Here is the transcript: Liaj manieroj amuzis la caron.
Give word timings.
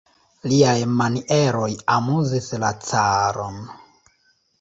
Liaj 0.51 0.77
manieroj 1.01 1.69
amuzis 1.95 2.47
la 2.65 2.71
caron. 2.87 3.61